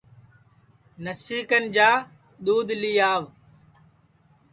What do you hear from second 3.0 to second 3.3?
آو